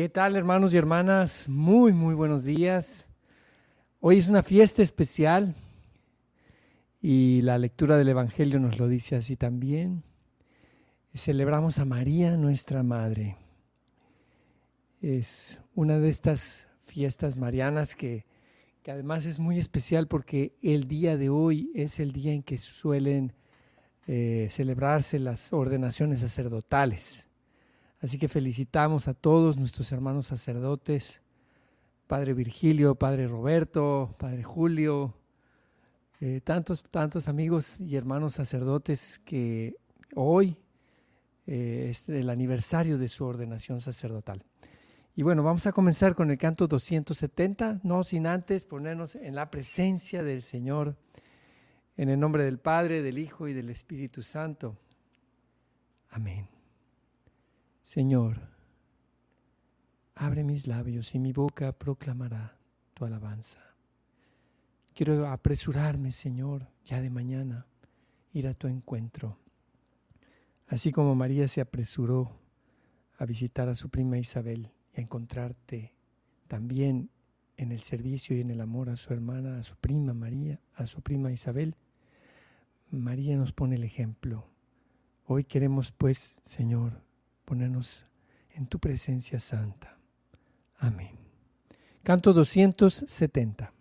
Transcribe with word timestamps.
¿Qué 0.00 0.08
tal 0.08 0.34
hermanos 0.34 0.72
y 0.72 0.78
hermanas? 0.78 1.46
Muy, 1.46 1.92
muy 1.92 2.14
buenos 2.14 2.44
días. 2.44 3.06
Hoy 4.00 4.16
es 4.16 4.30
una 4.30 4.42
fiesta 4.42 4.82
especial 4.82 5.54
y 7.02 7.42
la 7.42 7.58
lectura 7.58 7.98
del 7.98 8.08
Evangelio 8.08 8.58
nos 8.60 8.78
lo 8.78 8.88
dice 8.88 9.16
así 9.16 9.36
también. 9.36 10.02
Celebramos 11.14 11.78
a 11.78 11.84
María, 11.84 12.38
nuestra 12.38 12.82
Madre. 12.82 13.36
Es 15.02 15.60
una 15.74 15.98
de 15.98 16.08
estas 16.08 16.66
fiestas 16.86 17.36
marianas 17.36 17.94
que, 17.94 18.24
que 18.82 18.92
además 18.92 19.26
es 19.26 19.38
muy 19.38 19.58
especial 19.58 20.08
porque 20.08 20.56
el 20.62 20.88
día 20.88 21.18
de 21.18 21.28
hoy 21.28 21.72
es 21.74 22.00
el 22.00 22.12
día 22.12 22.32
en 22.32 22.42
que 22.42 22.56
suelen 22.56 23.34
eh, 24.06 24.48
celebrarse 24.50 25.18
las 25.18 25.52
ordenaciones 25.52 26.20
sacerdotales. 26.20 27.29
Así 28.00 28.18
que 28.18 28.28
felicitamos 28.28 29.08
a 29.08 29.14
todos 29.14 29.58
nuestros 29.58 29.92
hermanos 29.92 30.26
sacerdotes, 30.26 31.20
Padre 32.06 32.32
Virgilio, 32.32 32.94
Padre 32.94 33.28
Roberto, 33.28 34.14
Padre 34.18 34.42
Julio, 34.42 35.14
eh, 36.20 36.40
tantos, 36.42 36.82
tantos 36.82 37.28
amigos 37.28 37.80
y 37.80 37.96
hermanos 37.96 38.34
sacerdotes 38.34 39.20
que 39.24 39.76
hoy 40.14 40.56
eh, 41.46 41.88
es 41.90 42.08
el 42.08 42.30
aniversario 42.30 42.98
de 42.98 43.08
su 43.08 43.24
ordenación 43.24 43.80
sacerdotal. 43.80 44.44
Y 45.14 45.22
bueno, 45.22 45.42
vamos 45.42 45.66
a 45.66 45.72
comenzar 45.72 46.14
con 46.14 46.30
el 46.30 46.38
canto 46.38 46.66
270, 46.66 47.80
no 47.82 48.04
sin 48.04 48.26
antes 48.26 48.64
ponernos 48.64 49.14
en 49.14 49.34
la 49.34 49.50
presencia 49.50 50.22
del 50.22 50.40
Señor, 50.40 50.96
en 51.96 52.08
el 52.08 52.18
nombre 52.18 52.44
del 52.44 52.58
Padre, 52.58 53.02
del 53.02 53.18
Hijo 53.18 53.46
y 53.48 53.52
del 53.52 53.68
Espíritu 53.68 54.22
Santo. 54.22 54.76
Amén. 56.10 56.59
Señor, 57.90 58.38
abre 60.14 60.44
mis 60.44 60.68
labios 60.68 61.12
y 61.16 61.18
mi 61.18 61.32
boca 61.32 61.72
proclamará 61.72 62.56
tu 62.94 63.04
alabanza. 63.04 63.58
Quiero 64.94 65.26
apresurarme, 65.26 66.12
Señor, 66.12 66.68
ya 66.84 67.00
de 67.00 67.10
mañana, 67.10 67.66
ir 68.32 68.46
a 68.46 68.54
tu 68.54 68.68
encuentro. 68.68 69.38
Así 70.68 70.92
como 70.92 71.16
María 71.16 71.48
se 71.48 71.60
apresuró 71.60 72.30
a 73.18 73.24
visitar 73.26 73.68
a 73.68 73.74
su 73.74 73.88
prima 73.88 74.18
Isabel 74.18 74.70
y 74.94 75.00
a 75.00 75.02
encontrarte 75.02 75.92
también 76.46 77.10
en 77.56 77.72
el 77.72 77.80
servicio 77.80 78.36
y 78.36 78.40
en 78.40 78.52
el 78.52 78.60
amor 78.60 78.88
a 78.88 78.94
su 78.94 79.12
hermana, 79.12 79.58
a 79.58 79.64
su 79.64 79.74
prima 79.74 80.14
María, 80.14 80.60
a 80.74 80.86
su 80.86 81.02
prima 81.02 81.32
Isabel, 81.32 81.74
María 82.92 83.36
nos 83.36 83.52
pone 83.52 83.74
el 83.74 83.82
ejemplo. 83.82 84.46
Hoy 85.26 85.42
queremos 85.42 85.90
pues, 85.90 86.38
Señor, 86.44 87.09
ponernos 87.50 88.06
en 88.54 88.68
tu 88.68 88.78
presencia 88.78 89.40
santa. 89.40 89.98
Amén. 90.78 91.18
Canto 92.04 92.32
270. 92.32 93.72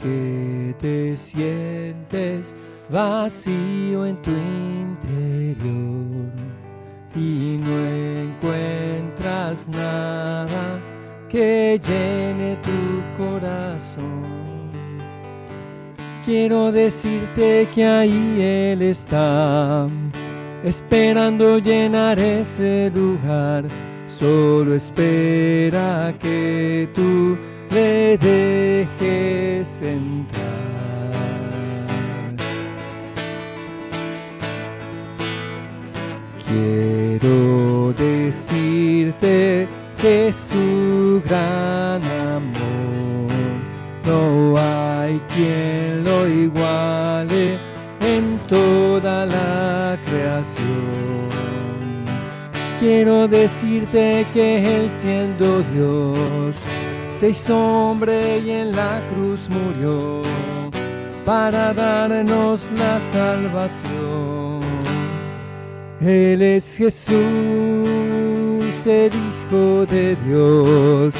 Que 0.00 0.74
te 0.78 1.14
sientes 1.16 2.56
vacío 2.88 4.06
en 4.06 4.16
tu 4.22 4.30
interior 4.30 6.32
y 7.14 7.60
no 7.62 7.76
encuentras 8.24 9.68
nada 9.68 10.80
que 11.28 11.78
llene 11.86 12.56
tu 12.62 13.22
corazón, 13.22 14.22
quiero 16.24 16.72
decirte 16.72 17.68
que 17.74 17.84
ahí 17.84 18.40
Él 18.40 18.80
está, 18.82 19.86
esperando 20.64 21.58
llenar 21.58 22.18
ese 22.18 22.90
lugar. 22.94 23.64
Solo 24.06 24.76
espera 24.76 26.14
que 26.20 26.88
tú 26.94 27.36
le 27.74 28.16
dejes 28.18 29.82
entrar. 29.82 30.54
Quiero 36.46 37.92
decirte 37.98 39.66
que 40.00 40.32
su 40.32 41.20
gran 41.24 42.02
amor 42.36 43.32
no 44.06 44.56
hay 44.56 45.20
quien 45.34 46.04
lo 46.04 46.28
iguale 46.28 47.58
en 48.00 48.38
toda 48.48 49.26
la 49.26 49.96
creación. 50.06 50.64
Quiero 52.78 53.26
decirte 53.26 54.26
que 54.32 54.76
Él 54.76 54.90
siendo 54.90 55.62
Dios, 55.72 56.54
se 57.14 57.30
hizo 57.30 57.56
hombre 57.56 58.40
y 58.40 58.50
en 58.50 58.74
la 58.74 59.00
cruz 59.14 59.48
murió 59.48 60.20
para 61.24 61.72
darnos 61.72 62.66
la 62.76 62.98
salvación. 62.98 64.60
Él 66.00 66.42
es 66.42 66.76
Jesús, 66.76 67.14
el 68.84 69.12
Hijo 69.14 69.86
de 69.86 70.16
Dios, 70.26 71.14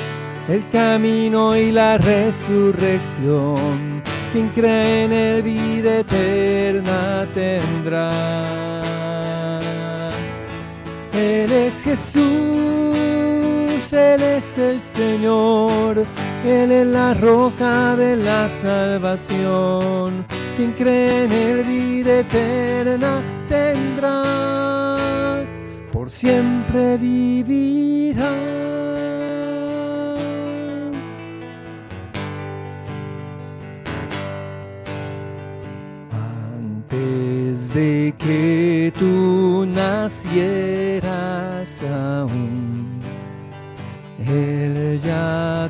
el 0.48 0.68
camino 0.70 1.56
y 1.56 1.70
la 1.70 1.96
resurrección. 1.96 4.02
Quien 4.32 4.48
cree 4.48 5.04
en 5.04 5.12
él 5.12 5.44
vida 5.44 6.00
eterna 6.00 7.24
tendrá. 7.32 8.42
Él 11.12 11.52
es 11.52 11.84
Jesús 11.84 12.64
él 13.92 14.22
es 14.22 14.56
el 14.56 14.80
Señor, 14.80 16.06
Él 16.44 16.72
es 16.72 16.86
la 16.86 17.12
roca 17.14 17.94
de 17.96 18.16
la 18.16 18.48
salvación. 18.48 20.24
Quien 20.56 20.72
cree 20.72 21.24
en 21.24 21.32
Él 21.32 21.64
vida 21.64 22.20
eterna 22.20 23.20
tendrá, 23.48 25.42
por 25.92 26.08
siempre 26.10 26.96
vivirá. 26.96 28.32
Antes 36.56 37.74
de 37.74 38.14
que 38.16 38.92
tú 38.98 39.66
nacieras 39.66 41.02
aún 41.82 42.53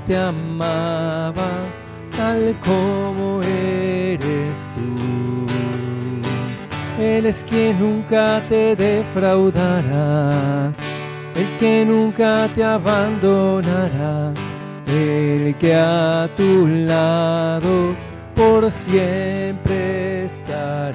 te 0.06 0.16
amaba 0.16 1.48
tal 2.16 2.54
como 2.65 3.42
eres 3.42 4.68
tú. 4.74 5.45
Él 7.03 7.27
es 7.27 7.45
quien 7.45 7.78
nunca 7.78 8.41
te 8.48 8.77
defraudará, 8.77 10.72
el 11.34 11.59
que 11.59 11.84
nunca 11.84 12.48
te 12.54 12.62
abandonará, 12.62 14.33
el 14.86 15.54
que 15.56 15.74
a 15.74 16.28
tu 16.36 16.68
lado 16.68 17.95
por 18.36 18.71
siempre 18.71 20.24
estará. 20.24 20.95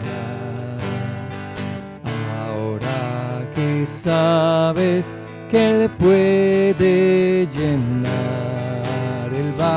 Ahora 2.46 3.46
que 3.54 3.86
sabes 3.86 5.16
que 5.52 5.70
Él 5.70 5.90
puede 6.00 7.48
llenar 7.48 8.39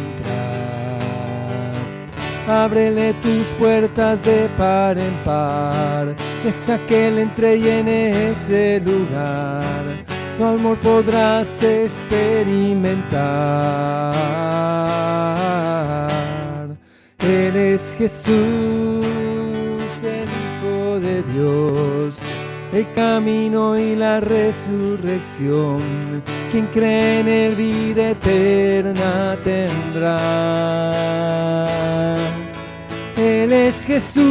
Ábrele 2.47 3.13
tus 3.25 3.47
puertas 3.59 4.23
de 4.23 4.49
par 4.57 4.97
en 4.97 5.13
par, 5.23 6.15
deja 6.43 6.77
que 6.87 7.07
Él 7.07 7.19
entre 7.19 7.57
y 7.57 7.69
en 7.69 7.87
ese 7.87 8.81
lugar. 8.81 9.83
Tu 10.37 10.43
amor 10.43 10.77
podrás 10.79 11.63
experimentar. 11.63 14.13
Él 17.19 17.55
es 17.55 17.95
Jesús 17.97 19.05
de 20.99 21.23
Dios, 21.33 22.19
el 22.73 22.91
camino 22.93 23.77
y 23.77 23.95
la 23.95 24.19
resurrección. 24.19 25.81
Quien 26.51 26.67
cree 26.67 27.19
en 27.19 27.27
el 27.27 27.55
vida 27.55 28.09
eterna 28.11 29.37
tendrá. 29.43 30.93
Él 33.15 33.53
es 33.53 33.85
Jesús, 33.85 34.23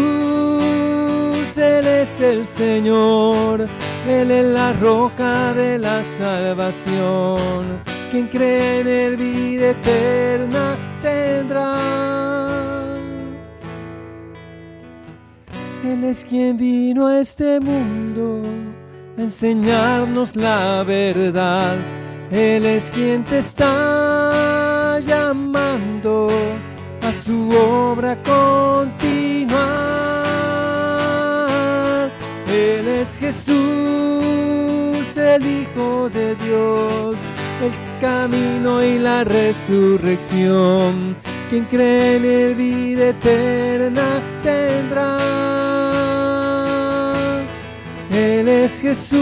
Él 1.57 1.87
es 1.87 2.21
el 2.21 2.45
Señor, 2.45 3.67
Él 4.09 4.31
es 4.31 4.45
la 4.45 4.73
roca 4.75 5.55
de 5.55 5.79
la 5.79 6.03
salvación. 6.03 7.81
Quien 8.11 8.27
cree 8.27 8.81
en 8.81 8.89
el 8.89 9.17
vida 9.17 9.71
eterna 9.71 10.77
tendrá. 11.01 12.02
Él 15.85 16.05
es 16.05 16.25
quien 16.25 16.57
vino 16.57 17.09
a 17.09 17.19
este 17.19 17.59
mundo 17.59 18.41
a 19.19 19.23
enseñarnos 19.23 20.37
la 20.37 20.85
verdad. 20.85 21.77
Él 22.31 22.65
es 22.65 22.89
quien 22.91 23.25
te 23.25 23.39
está 23.39 25.01
llamando 25.01 26.29
a 27.03 27.13
su 27.13 27.49
obra 27.49 28.17
continuar. 28.23 29.59
Él 32.49 32.87
es 32.87 33.19
Jesús, 33.19 33.57
el 35.17 35.45
Hijo 35.45 36.09
de 36.11 36.37
Dios, 36.37 37.17
el 37.61 37.73
camino 38.01 38.85
y 38.85 39.01
la 39.01 39.25
resurrección. 39.25 41.17
Quien 41.51 41.65
cree 41.65 42.17
en 42.17 42.25
el 42.25 42.55
vida 42.55 43.09
eterna 43.09 44.23
tendrá. 44.45 45.52
Él 48.13 48.47
es 48.47 48.81
Jesús, 48.83 49.19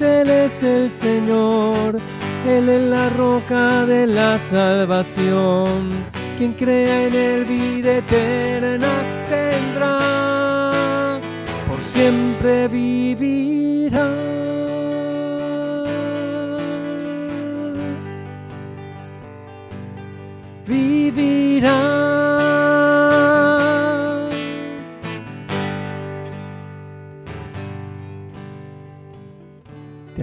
Él 0.00 0.30
es 0.30 0.62
el 0.64 0.90
Señor, 0.90 2.00
Él 2.44 2.68
es 2.68 2.82
la 2.88 3.08
roca 3.10 3.86
de 3.86 4.06
la 4.06 4.36
salvación. 4.38 5.90
Quien 6.36 6.54
crea 6.54 7.06
en 7.06 7.14
Él 7.14 7.44
vida 7.44 7.98
eterna 7.98 8.88
tendrá, 9.28 11.20
por 11.68 11.78
siempre 11.92 12.66
vivirá. 12.66 14.10
Vivirá. 20.66 21.99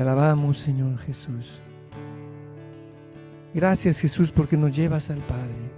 Alabamos, 0.07 0.57
Señor 0.57 0.98
Jesús. 1.00 1.59
Gracias, 3.54 4.00
Jesús, 4.00 4.31
porque 4.31 4.56
nos 4.56 4.74
llevas 4.74 5.09
al 5.09 5.19
Padre. 5.19 5.71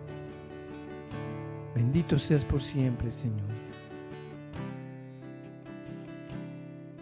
Bendito 1.73 2.19
seas 2.19 2.45
por 2.45 2.61
siempre, 2.61 3.11
Señor. 3.11 3.49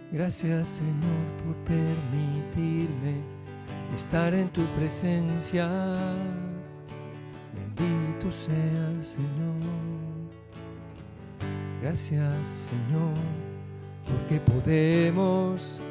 Gracias, 0.09 0.69
Señor, 0.69 1.25
por 1.43 1.55
permitirme 1.65 3.17
estar 3.93 4.33
en 4.33 4.47
tu 4.49 4.63
presencia. 4.77 5.67
Bendito 7.53 8.31
seas, 8.31 9.05
Señor. 9.05 9.67
Gracias, 11.81 12.69
Señor, 12.69 13.17
porque 14.05 14.39
podemos 14.39 15.81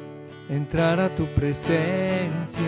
entrar 0.49 0.99
a 0.99 1.09
tu 1.09 1.25
presencia. 1.27 2.63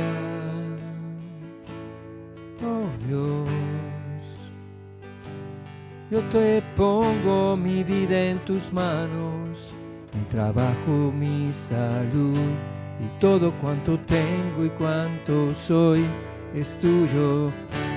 Oh 2.62 2.90
Dios, 3.08 3.50
yo 6.12 6.20
te 6.30 6.62
pongo 6.76 7.56
mi 7.56 7.84
vida 7.84 8.20
en 8.20 8.40
tus 8.40 8.74
manos, 8.74 9.74
mi 10.14 10.24
trabajo, 10.30 11.12
mi 11.18 11.54
salud 11.54 12.38
y 13.00 13.20
todo 13.22 13.54
cuanto 13.62 13.98
tengo 14.00 14.66
y 14.66 14.70
cuanto 14.72 15.56
soy 15.56 16.06
es 16.54 16.78
tuyo, 16.80 17.50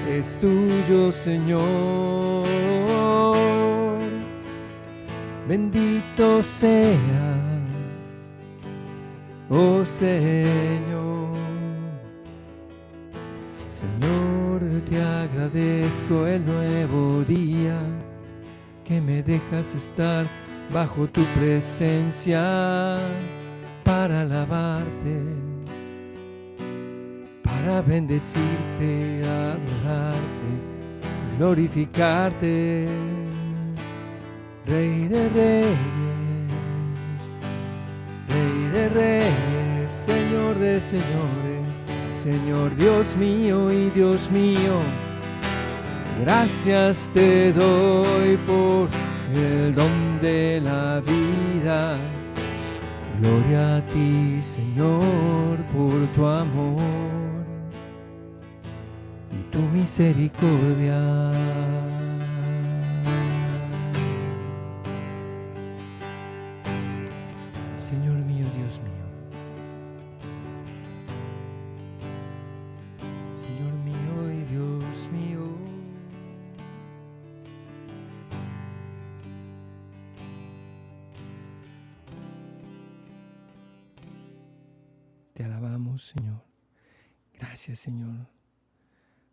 es 0.08 0.38
tuyo 0.38 1.10
Señor. 1.10 2.46
Bendito 5.48 6.42
sea 6.42 7.31
oh 9.52 9.84
Señor. 9.84 11.32
Señor, 13.68 14.60
te 14.88 15.00
agradezco 15.00 16.26
el 16.26 16.44
nuevo 16.44 17.24
día 17.24 17.80
que 18.84 19.00
me 19.00 19.22
dejas 19.22 19.74
estar 19.74 20.26
bajo 20.72 21.06
tu 21.06 21.22
presencia 21.36 22.98
para 23.84 24.22
alabarte, 24.22 25.20
para 27.42 27.82
bendecirte, 27.82 29.22
adorarte, 29.24 30.50
glorificarte, 31.38 32.88
Rey 34.66 35.08
de 35.08 35.28
Reyes 35.28 36.01
Señor 40.52 40.80
señores, 40.82 41.86
Señor 42.22 42.76
Dios 42.76 43.16
mío 43.16 43.72
y 43.72 43.88
Dios 43.88 44.30
mío. 44.30 44.80
Gracias 46.20 47.10
te 47.14 47.54
doy 47.54 48.36
por 48.46 48.88
el 49.34 49.74
don 49.74 50.20
de 50.20 50.60
la 50.62 51.00
vida. 51.00 51.96
Gloria 53.18 53.76
a 53.78 53.86
ti, 53.86 54.42
Señor, 54.42 55.56
por 55.72 56.06
tu 56.14 56.26
amor 56.26 56.82
y 59.32 59.50
tu 59.50 59.60
misericordia. 59.72 61.32
Gracias, 87.64 87.78
Señor, 87.78 88.26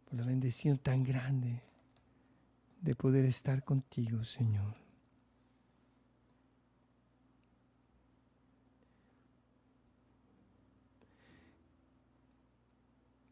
por 0.06 0.20
la 0.20 0.24
bendición 0.24 0.78
tan 0.78 1.04
grande 1.04 1.64
de 2.80 2.94
poder 2.94 3.26
estar 3.26 3.64
contigo, 3.64 4.24
Señor. 4.24 4.76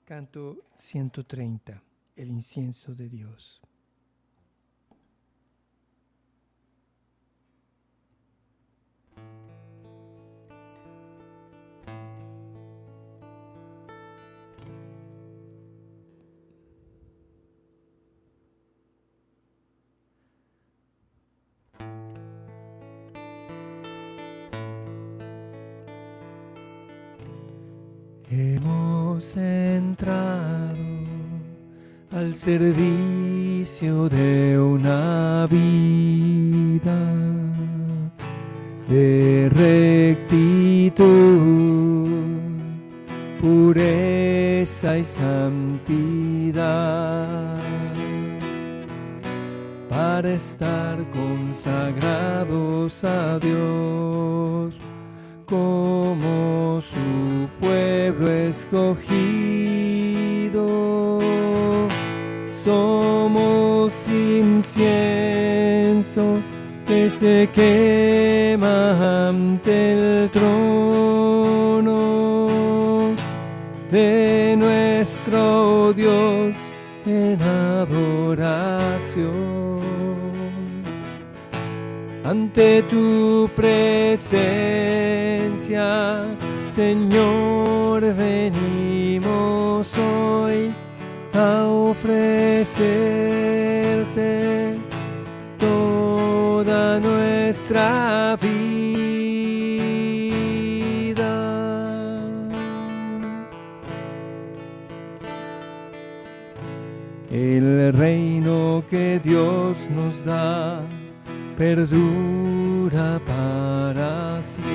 Canto 0.03 0.65
130, 0.75 1.79
el 2.15 2.31
incienso 2.31 2.95
de 2.95 3.07
Dios. 3.07 3.61
Al 32.27 32.33
servicio 32.33 34.09
de 34.09 34.59
una 34.59 35.47
vida 35.49 36.99
de 38.89 39.49
rectitud, 40.17 41.07
pureza 43.39 44.97
y 44.97 45.05
santidad 45.05 45.87
para 49.87 50.33
estar 50.33 50.97
consagrados 51.11 53.05
a 53.05 53.39
Dios 53.39 54.75
como 55.45 56.81
su 56.81 57.47
pueblo 57.61 58.29
escogido. 58.29 59.47
Somos 62.57 63.93
incienso 64.09 64.81
que 66.87 67.07
se 67.07 67.47
quema 67.53 69.27
ante 69.29 69.93
el 69.93 70.29
trono 70.31 71.99
de 73.91 74.55
nuestro 74.57 75.93
Dios 75.93 76.55
en 77.05 77.39
adoración. 77.39 79.27
Ante 82.23 82.81
tu 82.89 83.47
presencia, 83.55 84.25
Señor, 86.67 88.01
venimos 88.15 89.95
hoy 89.95 90.73
a 91.35 91.76
ofrecerte 91.91 92.67
toda 95.57 96.99
nuestra 96.99 98.35
vida. 98.41 98.57
El 107.31 107.93
reino 107.93 108.83
que 108.89 109.21
Dios 109.23 109.87
nos 109.89 110.25
da 110.25 110.81
perdura 111.57 113.21
para 113.25 114.43
siempre. 114.43 114.67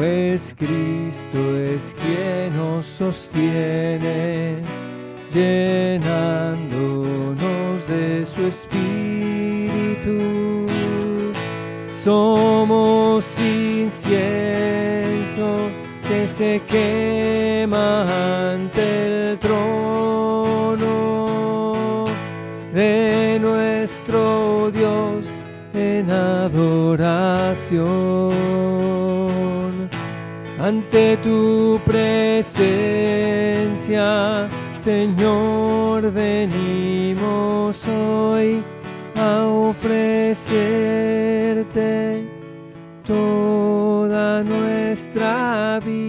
pues 0.00 0.54
Cristo 0.56 1.56
es 1.56 1.94
quien 2.00 2.56
nos 2.56 2.86
sostiene, 2.86 4.62
llenándonos 5.34 6.16
de 7.86 8.24
su 8.24 8.46
espíritu. 8.46 10.18
Somos 11.94 13.26
incienso 13.38 14.00
que 16.10 16.26
se 16.26 16.60
quema 16.66 18.02
ante 18.52 19.30
el 19.30 19.38
trono 19.38 20.84
de 22.74 23.38
nuestro 23.40 24.72
Dios 24.72 25.40
en 25.72 26.10
adoración 26.10 27.80
ante 30.60 31.16
tu 31.18 31.80
presencia, 31.86 32.48
Señor, 34.76 36.10
venimos 36.12 37.86
hoy 37.86 38.60
a 39.16 39.44
ofrecerte 39.46 40.00
toda 43.06 44.42
nuestra 44.42 45.80
vida. 45.84 45.99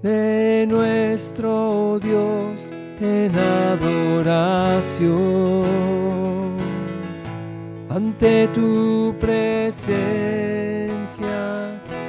de 0.02 0.66
nuestro 0.68 1.98
Dios 2.00 2.72
en 3.00 3.32
adoración. 3.36 5.08
Ante 7.90 8.48
tu 8.48 9.14
presencia, 9.18 9.88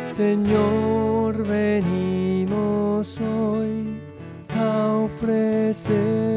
Señor, 0.08 1.48
venimos 1.48 3.20
hoy 3.22 3.88
a 4.56 4.88
ofrecerte 5.06 6.30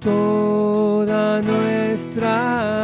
toda 0.00 1.40
nuestra 1.42 2.79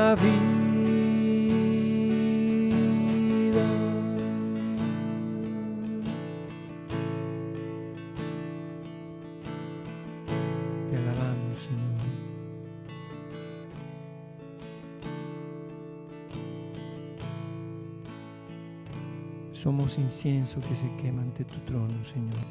Incienso 19.98 20.60
que 20.60 20.74
se 20.74 20.94
quema 20.96 21.22
ante 21.22 21.44
tu 21.44 21.58
trono, 21.60 22.04
Señor. 22.04 22.44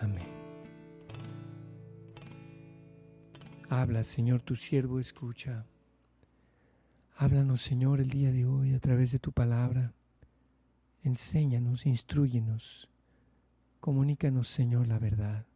Amén. 0.00 0.26
Habla, 3.68 4.02
Señor, 4.02 4.42
tu 4.42 4.56
siervo 4.56 4.98
escucha. 4.98 5.64
Háblanos, 7.16 7.62
Señor, 7.62 8.00
el 8.00 8.10
día 8.10 8.32
de 8.32 8.46
hoy 8.46 8.74
a 8.74 8.80
través 8.80 9.12
de 9.12 9.20
tu 9.20 9.30
palabra. 9.30 9.92
Enséñanos, 11.02 11.86
instruyenos. 11.86 12.88
Comunícanos, 13.78 14.48
Señor, 14.48 14.88
la 14.88 14.98
verdad. 14.98 15.46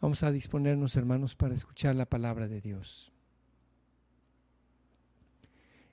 Vamos 0.00 0.24
a 0.24 0.32
disponernos, 0.32 0.96
hermanos, 0.96 1.36
para 1.36 1.54
escuchar 1.54 1.94
la 1.94 2.06
palabra 2.06 2.48
de 2.48 2.60
Dios. 2.60 3.12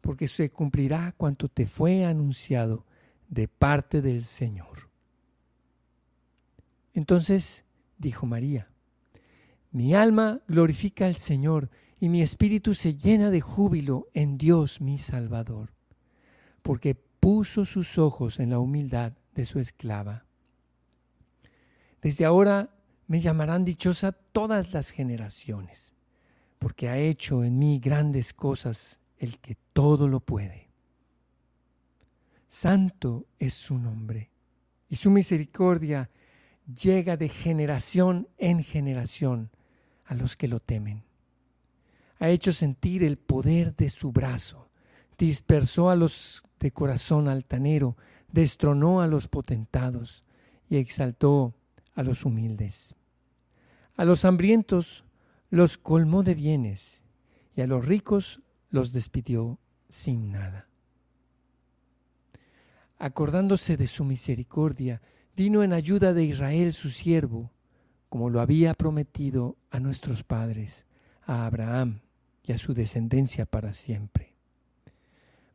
porque 0.00 0.28
se 0.28 0.50
cumplirá 0.50 1.12
cuanto 1.16 1.48
te 1.48 1.66
fue 1.66 2.04
anunciado 2.04 2.84
de 3.28 3.48
parte 3.48 4.02
del 4.02 4.22
Señor. 4.22 4.88
Entonces 6.94 7.64
dijo 7.98 8.26
María, 8.26 8.68
mi 9.70 9.94
alma 9.94 10.40
glorifica 10.48 11.06
al 11.06 11.16
Señor 11.16 11.70
y 12.00 12.08
mi 12.08 12.22
espíritu 12.22 12.74
se 12.74 12.96
llena 12.96 13.30
de 13.30 13.40
júbilo 13.40 14.08
en 14.14 14.38
Dios 14.38 14.80
mi 14.80 14.98
Salvador, 14.98 15.74
porque 16.62 16.94
puso 16.94 17.64
sus 17.64 17.98
ojos 17.98 18.40
en 18.40 18.50
la 18.50 18.58
humildad 18.58 19.12
de 19.34 19.44
su 19.44 19.60
esclava. 19.60 20.24
Desde 22.00 22.24
ahora 22.24 22.74
me 23.06 23.20
llamarán 23.20 23.64
dichosa 23.64 24.12
todas 24.12 24.72
las 24.72 24.90
generaciones, 24.90 25.92
porque 26.58 26.88
ha 26.88 26.96
hecho 26.96 27.44
en 27.44 27.58
mí 27.58 27.78
grandes 27.78 28.32
cosas 28.32 28.98
el 29.18 29.38
que 29.38 29.56
todo 29.80 30.08
lo 30.08 30.20
puede. 30.20 30.68
Santo 32.48 33.24
es 33.38 33.54
su 33.54 33.78
nombre, 33.78 34.30
y 34.90 34.96
su 34.96 35.10
misericordia 35.10 36.10
llega 36.66 37.16
de 37.16 37.30
generación 37.30 38.28
en 38.36 38.62
generación 38.62 39.50
a 40.04 40.14
los 40.14 40.36
que 40.36 40.48
lo 40.48 40.60
temen. 40.60 41.04
Ha 42.18 42.28
hecho 42.28 42.52
sentir 42.52 43.02
el 43.02 43.16
poder 43.16 43.74
de 43.74 43.88
su 43.88 44.12
brazo, 44.12 44.68
dispersó 45.16 45.88
a 45.88 45.96
los 45.96 46.42
de 46.58 46.72
corazón 46.72 47.26
altanero, 47.26 47.96
destronó 48.30 49.00
a 49.00 49.06
los 49.06 49.28
potentados 49.28 50.24
y 50.68 50.76
exaltó 50.76 51.54
a 51.94 52.02
los 52.02 52.26
humildes. 52.26 52.96
A 53.96 54.04
los 54.04 54.26
hambrientos 54.26 55.06
los 55.48 55.78
colmó 55.78 56.22
de 56.22 56.34
bienes 56.34 57.02
y 57.56 57.62
a 57.62 57.66
los 57.66 57.86
ricos 57.86 58.42
los 58.68 58.92
despidió 58.92 59.58
sin 59.90 60.32
nada. 60.32 60.66
Acordándose 62.98 63.76
de 63.76 63.86
su 63.86 64.04
misericordia, 64.04 65.00
vino 65.36 65.62
en 65.62 65.72
ayuda 65.72 66.12
de 66.14 66.24
Israel 66.24 66.72
su 66.72 66.90
siervo, 66.90 67.50
como 68.08 68.30
lo 68.30 68.40
había 68.40 68.74
prometido 68.74 69.56
a 69.70 69.80
nuestros 69.80 70.22
padres, 70.24 70.86
a 71.22 71.46
Abraham 71.46 72.00
y 72.42 72.52
a 72.52 72.58
su 72.58 72.74
descendencia 72.74 73.46
para 73.46 73.72
siempre. 73.72 74.34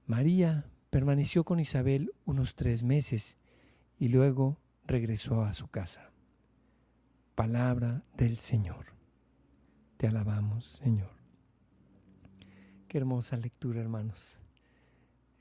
María 0.06 0.66
permaneció 0.90 1.44
con 1.44 1.60
Isabel 1.60 2.14
unos 2.26 2.56
tres 2.56 2.84
meses 2.84 3.38
y 4.00 4.10
luego 4.10 4.58
regresó 4.86 5.44
a 5.44 5.54
su 5.54 5.68
casa. 5.68 6.12
Palabra 7.36 8.04
del 8.16 8.38
Señor. 8.38 8.86
Te 9.98 10.08
alabamos, 10.08 10.66
Señor. 10.66 11.15
Qué 12.88 12.98
hermosa 12.98 13.38
lectura, 13.38 13.82
hermanos. 13.82 14.40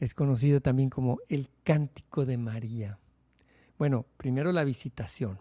Es 0.00 0.14
conocida 0.14 0.60
también 0.60 0.90
como 0.90 1.18
el 1.28 1.48
Cántico 1.62 2.24
de 2.24 2.36
María. 2.36 2.98
Bueno, 3.78 4.06
primero 4.16 4.52
la 4.52 4.64
visitación. 4.64 5.38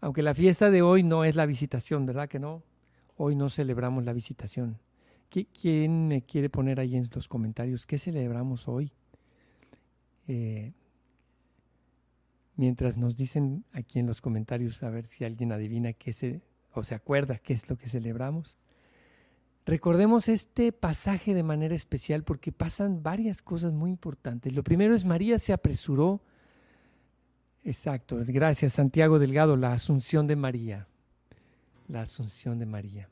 Aunque 0.00 0.22
la 0.22 0.34
fiesta 0.34 0.70
de 0.70 0.82
hoy 0.82 1.02
no 1.02 1.24
es 1.24 1.34
la 1.34 1.46
visitación, 1.46 2.06
¿verdad 2.06 2.28
que 2.28 2.38
no? 2.38 2.62
Hoy 3.16 3.36
no 3.36 3.48
celebramos 3.48 4.04
la 4.04 4.12
visitación. 4.12 4.78
¿Quién 5.30 6.08
me 6.08 6.22
quiere 6.22 6.48
poner 6.48 6.78
ahí 6.78 6.94
en 6.94 7.10
los 7.12 7.26
comentarios 7.26 7.86
qué 7.86 7.98
celebramos 7.98 8.68
hoy? 8.68 8.92
Eh, 10.28 10.72
mientras 12.56 12.96
nos 12.96 13.16
dicen 13.16 13.64
aquí 13.72 13.98
en 13.98 14.06
los 14.06 14.20
comentarios 14.20 14.82
a 14.82 14.90
ver 14.90 15.04
si 15.04 15.24
alguien 15.24 15.50
adivina 15.50 15.92
qué 15.92 16.12
se 16.12 16.42
o 16.72 16.82
se 16.82 16.94
acuerda 16.94 17.38
qué 17.38 17.52
es 17.52 17.68
lo 17.68 17.76
que 17.76 17.88
celebramos. 17.88 18.58
Recordemos 19.66 20.28
este 20.28 20.72
pasaje 20.72 21.34
de 21.34 21.42
manera 21.42 21.74
especial 21.74 22.22
porque 22.22 22.52
pasan 22.52 23.02
varias 23.02 23.40
cosas 23.40 23.72
muy 23.72 23.90
importantes. 23.90 24.52
Lo 24.52 24.62
primero 24.62 24.94
es 24.94 25.04
María 25.04 25.38
se 25.38 25.52
apresuró 25.52 26.22
Exacto, 27.64 28.18
gracias 28.26 28.74
Santiago 28.74 29.18
Delgado, 29.18 29.56
la 29.56 29.72
asunción 29.72 30.26
de 30.26 30.36
María. 30.36 30.86
La 31.88 32.02
asunción 32.02 32.58
de 32.58 32.66
María. 32.66 33.08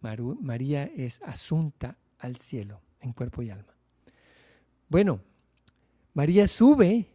María 0.00 0.84
es 0.84 1.20
asunta 1.22 1.98
al 2.18 2.36
cielo 2.36 2.80
en 3.00 3.12
cuerpo 3.12 3.42
y 3.42 3.50
alma. 3.50 3.74
Bueno, 4.88 5.20
María 6.14 6.46
sube, 6.46 7.06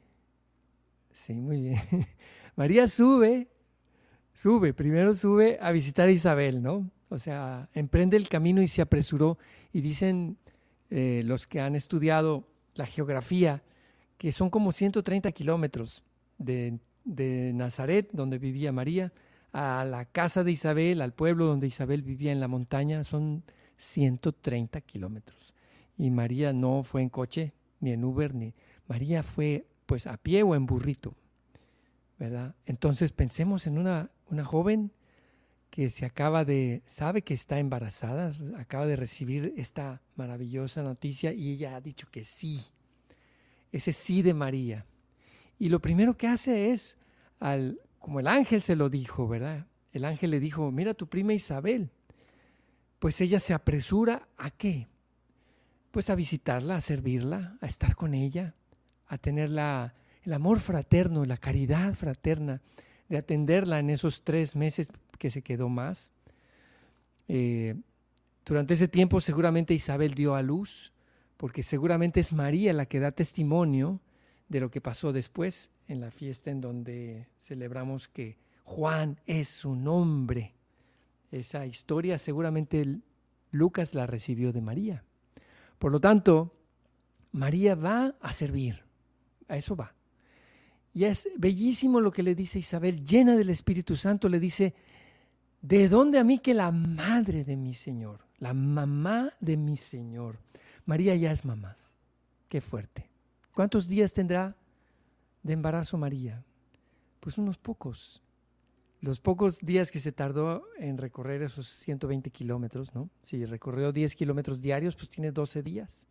sí, 1.11 1.33
muy 1.33 1.61
bien. 1.61 1.81
María 2.55 2.87
sube, 2.87 3.47
sube, 4.33 4.73
primero 4.73 5.15
sube 5.15 5.57
a 5.59 5.71
visitar 5.71 6.07
a 6.07 6.11
Isabel, 6.11 6.61
¿no? 6.61 6.91
O 7.09 7.17
sea, 7.17 7.69
emprende 7.73 8.17
el 8.17 8.29
camino 8.29 8.61
y 8.61 8.67
se 8.67 8.81
apresuró. 8.81 9.37
Y 9.73 9.81
dicen 9.81 10.37
eh, 10.89 11.23
los 11.25 11.47
que 11.47 11.59
han 11.59 11.75
estudiado 11.75 12.47
la 12.75 12.85
geografía 12.85 13.63
que 14.19 14.31
son 14.31 14.49
como 14.49 14.71
130 14.71 15.31
kilómetros 15.31 16.03
de, 16.37 16.79
Nazaret, 17.05 18.09
donde 18.11 18.37
vivía 18.37 18.71
María, 18.71 19.11
a 19.51 19.83
la 19.85 20.05
casa 20.05 20.43
de 20.43 20.51
Isabel, 20.51 21.01
al 21.01 21.13
pueblo 21.13 21.45
donde 21.45 21.67
Isabel 21.67 22.03
vivía 22.03 22.31
en 22.31 22.39
la 22.39 22.47
montaña, 22.47 23.03
son 23.03 23.43
130 23.77 24.81
kilómetros. 24.81 25.53
Y 25.97 26.11
María 26.11 26.53
no 26.53 26.83
fue 26.83 27.01
en 27.01 27.09
coche, 27.09 27.53
ni 27.79 27.91
en 27.91 28.03
Uber, 28.03 28.35
ni... 28.35 28.53
María 28.87 29.23
fue 29.23 29.65
pues 29.85 30.05
a 30.05 30.17
pie 30.17 30.43
o 30.43 30.53
en 30.53 30.65
burrito, 30.65 31.15
¿verdad? 32.17 32.55
Entonces 32.65 33.11
pensemos 33.11 33.67
en 33.67 33.77
una, 33.77 34.11
una 34.29 34.43
joven 34.43 34.91
que 35.69 35.89
se 35.89 36.05
acaba 36.05 36.45
de, 36.45 36.81
sabe 36.87 37.21
que 37.21 37.33
está 37.33 37.59
embarazada, 37.59 38.31
acaba 38.57 38.87
de 38.87 38.95
recibir 38.95 39.53
esta 39.57 40.01
maravillosa 40.15 40.83
noticia 40.83 41.31
y 41.33 41.51
ella 41.51 41.75
ha 41.75 41.81
dicho 41.81 42.07
que 42.11 42.23
sí, 42.23 42.59
ese 43.71 43.93
sí 43.93 44.21
de 44.21 44.33
María. 44.33 44.85
Y 45.59 45.69
lo 45.69 45.79
primero 45.79 46.17
que 46.17 46.27
hace 46.27 46.71
es, 46.71 46.97
al, 47.39 47.79
como 47.99 48.19
el 48.19 48.27
ángel 48.27 48.61
se 48.61 48.75
lo 48.75 48.89
dijo, 48.89 49.27
¿verdad? 49.27 49.67
El 49.91 50.05
ángel 50.05 50.31
le 50.31 50.39
dijo, 50.39 50.71
mira 50.71 50.93
tu 50.93 51.07
prima 51.07 51.33
Isabel. 51.33 51.91
Pues 52.99 53.21
ella 53.21 53.39
se 53.39 53.53
apresura 53.53 54.27
a 54.37 54.51
qué? 54.51 54.87
Pues 55.91 56.09
a 56.09 56.15
visitarla, 56.15 56.77
a 56.77 56.81
servirla, 56.81 57.57
a 57.61 57.67
estar 57.67 57.95
con 57.95 58.13
ella, 58.13 58.55
a 59.07 59.17
tener 59.17 59.49
la, 59.49 59.95
el 60.23 60.33
amor 60.33 60.59
fraterno, 60.59 61.25
la 61.25 61.37
caridad 61.37 61.93
fraterna, 61.93 62.61
de 63.07 63.17
atenderla 63.17 63.79
en 63.79 63.89
esos 63.89 64.23
tres 64.23 64.55
meses 64.55 64.91
que 65.19 65.29
se 65.29 65.43
quedó 65.43 65.69
más. 65.69 66.11
Eh, 67.27 67.75
durante 68.43 68.73
ese 68.73 68.87
tiempo 68.87 69.21
seguramente 69.21 69.75
Isabel 69.75 70.15
dio 70.15 70.33
a 70.33 70.41
luz, 70.41 70.91
porque 71.37 71.61
seguramente 71.61 72.19
es 72.19 72.33
María 72.33 72.73
la 72.73 72.87
que 72.87 72.99
da 72.99 73.11
testimonio 73.11 74.01
de 74.47 74.59
lo 74.59 74.71
que 74.71 74.81
pasó 74.81 75.13
después 75.13 75.69
en 75.87 76.01
la 76.01 76.09
fiesta 76.09 76.49
en 76.49 76.61
donde 76.61 77.27
celebramos 77.37 78.07
que 78.07 78.37
Juan 78.63 79.19
es 79.27 79.47
su 79.47 79.75
nombre. 79.75 80.55
Esa 81.31 81.67
historia 81.67 82.17
seguramente 82.17 82.99
Lucas 83.51 83.93
la 83.93 84.07
recibió 84.07 84.51
de 84.51 84.61
María. 84.61 85.03
Por 85.77 85.91
lo 85.91 85.99
tanto, 85.99 86.53
María 87.31 87.75
va 87.75 88.15
a 88.19 88.33
servir, 88.33 88.83
a 89.47 89.55
eso 89.55 89.75
va. 89.75 89.93
Y 90.93 91.05
es 91.05 91.29
bellísimo 91.37 92.01
lo 92.01 92.11
que 92.11 92.23
le 92.23 92.35
dice 92.35 92.59
Isabel, 92.59 93.03
llena 93.05 93.35
del 93.35 93.49
Espíritu 93.49 93.95
Santo, 93.95 94.27
le 94.27 94.39
dice, 94.39 94.73
¿de 95.61 95.89
dónde 95.89 96.19
a 96.19 96.23
mí 96.23 96.39
que 96.39 96.53
la 96.53 96.71
madre 96.71 97.43
de 97.43 97.55
mi 97.55 97.73
Señor, 97.73 98.21
la 98.37 98.53
mamá 98.53 99.33
de 99.39 99.57
mi 99.57 99.77
Señor? 99.77 100.39
María 100.85 101.15
ya 101.15 101.31
es 101.31 101.45
mamá. 101.45 101.77
Qué 102.47 102.61
fuerte. 102.61 103.09
¿Cuántos 103.53 103.87
días 103.87 104.13
tendrá 104.13 104.55
de 105.43 105.53
embarazo 105.53 105.97
María? 105.97 106.43
Pues 107.19 107.37
unos 107.37 107.57
pocos. 107.57 108.23
Los 109.01 109.19
pocos 109.19 109.59
días 109.59 109.91
que 109.91 109.99
se 109.99 110.11
tardó 110.11 110.63
en 110.77 110.97
recorrer 110.97 111.41
esos 111.41 111.67
120 111.67 112.31
kilómetros, 112.31 112.93
¿no? 112.93 113.09
Si 113.21 113.45
recorrió 113.45 113.91
10 113.91 114.15
kilómetros 114.15 114.61
diarios, 114.61 114.95
pues 114.95 115.09
tiene 115.09 115.31
12 115.31 115.63
días. 115.63 116.07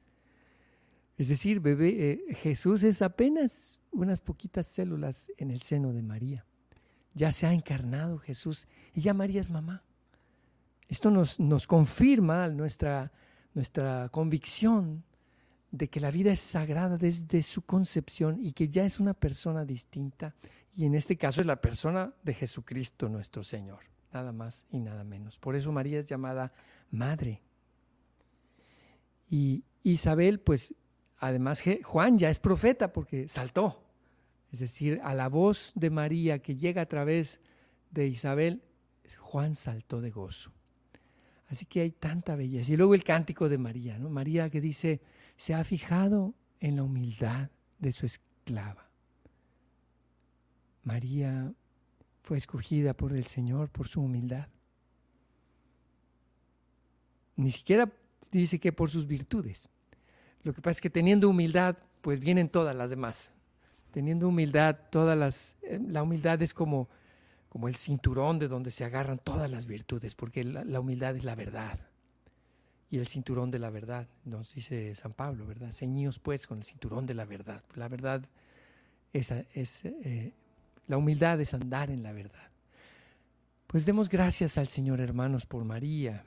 Es 1.18 1.28
decir, 1.28 1.60
bebé, 1.60 2.12
eh, 2.12 2.34
Jesús 2.34 2.84
es 2.84 3.02
apenas 3.02 3.80
unas 3.90 4.20
poquitas 4.20 4.66
células 4.66 5.30
en 5.36 5.50
el 5.50 5.60
seno 5.60 5.92
de 5.92 6.02
María. 6.02 6.46
Ya 7.18 7.32
se 7.32 7.48
ha 7.48 7.52
encarnado 7.52 8.18
Jesús 8.18 8.68
y 8.94 9.00
ya 9.00 9.12
María 9.12 9.40
es 9.40 9.50
mamá. 9.50 9.82
Esto 10.86 11.10
nos, 11.10 11.40
nos 11.40 11.66
confirma 11.66 12.46
nuestra, 12.46 13.10
nuestra 13.54 14.08
convicción 14.10 15.02
de 15.72 15.90
que 15.90 15.98
la 15.98 16.12
vida 16.12 16.30
es 16.30 16.38
sagrada 16.38 16.96
desde 16.96 17.42
su 17.42 17.62
concepción 17.62 18.38
y 18.40 18.52
que 18.52 18.68
ya 18.68 18.84
es 18.84 19.00
una 19.00 19.14
persona 19.14 19.64
distinta. 19.64 20.36
Y 20.76 20.84
en 20.84 20.94
este 20.94 21.16
caso 21.16 21.40
es 21.40 21.46
la 21.48 21.60
persona 21.60 22.14
de 22.22 22.34
Jesucristo 22.34 23.08
nuestro 23.08 23.42
Señor, 23.42 23.80
nada 24.12 24.30
más 24.30 24.68
y 24.70 24.78
nada 24.78 25.02
menos. 25.02 25.40
Por 25.40 25.56
eso 25.56 25.72
María 25.72 25.98
es 25.98 26.06
llamada 26.06 26.52
madre. 26.92 27.42
Y 29.28 29.64
Isabel, 29.82 30.38
pues 30.38 30.72
además 31.18 31.64
Juan 31.82 32.16
ya 32.16 32.30
es 32.30 32.38
profeta 32.38 32.92
porque 32.92 33.26
saltó. 33.26 33.87
Es 34.50 34.60
decir, 34.60 35.00
a 35.02 35.14
la 35.14 35.28
voz 35.28 35.72
de 35.74 35.90
María 35.90 36.40
que 36.40 36.56
llega 36.56 36.82
a 36.82 36.86
través 36.86 37.40
de 37.90 38.06
Isabel, 38.06 38.62
Juan 39.18 39.54
saltó 39.54 40.00
de 40.00 40.10
gozo. 40.10 40.52
Así 41.48 41.64
que 41.66 41.80
hay 41.80 41.90
tanta 41.90 42.36
belleza. 42.36 42.72
Y 42.72 42.76
luego 42.76 42.94
el 42.94 43.04
cántico 43.04 43.48
de 43.48 43.58
María, 43.58 43.98
¿no? 43.98 44.10
María 44.10 44.50
que 44.50 44.60
dice, 44.60 45.00
se 45.36 45.54
ha 45.54 45.64
fijado 45.64 46.34
en 46.60 46.76
la 46.76 46.82
humildad 46.82 47.50
de 47.78 47.92
su 47.92 48.06
esclava. 48.06 48.90
María 50.82 51.52
fue 52.22 52.36
escogida 52.36 52.94
por 52.94 53.12
el 53.14 53.24
Señor 53.24 53.70
por 53.70 53.88
su 53.88 54.02
humildad. 54.02 54.48
Ni 57.36 57.50
siquiera 57.50 57.92
dice 58.30 58.58
que 58.58 58.72
por 58.72 58.90
sus 58.90 59.06
virtudes. 59.06 59.68
Lo 60.42 60.52
que 60.52 60.60
pasa 60.60 60.72
es 60.72 60.80
que 60.80 60.90
teniendo 60.90 61.28
humildad, 61.28 61.76
pues 62.02 62.20
vienen 62.20 62.48
todas 62.48 62.74
las 62.74 62.90
demás. 62.90 63.32
Teniendo 63.90 64.28
humildad, 64.28 64.76
todas 64.90 65.16
las 65.16 65.56
eh, 65.62 65.80
la 65.86 66.02
humildad 66.02 66.40
es 66.42 66.54
como 66.54 66.88
como 67.48 67.68
el 67.68 67.76
cinturón 67.76 68.38
de 68.38 68.46
donde 68.46 68.70
se 68.70 68.84
agarran 68.84 69.18
todas 69.18 69.50
las 69.50 69.66
virtudes, 69.66 70.14
porque 70.14 70.44
la 70.44 70.80
humildad 70.80 71.16
es 71.16 71.24
la 71.24 71.34
verdad 71.34 71.78
y 72.90 72.98
el 72.98 73.06
cinturón 73.06 73.50
de 73.50 73.58
la 73.58 73.70
verdad, 73.70 74.08
nos 74.24 74.54
dice 74.54 74.94
San 74.94 75.12
Pablo, 75.12 75.46
¿verdad? 75.46 75.72
Ceñíos 75.72 76.18
pues 76.18 76.46
con 76.46 76.58
el 76.58 76.64
cinturón 76.64 77.06
de 77.06 77.14
la 77.14 77.26
verdad. 77.26 77.62
La 77.74 77.88
verdad 77.88 78.24
es, 79.12 79.30
es 79.30 79.84
eh, 79.84 80.32
la 80.86 80.96
humildad 80.96 81.40
es 81.40 81.52
andar 81.52 81.90
en 81.90 82.02
la 82.02 82.12
verdad. 82.12 82.48
Pues 83.66 83.84
demos 83.84 84.08
gracias 84.08 84.56
al 84.56 84.68
Señor, 84.68 85.00
hermanos, 85.00 85.44
por 85.44 85.64
María, 85.64 86.24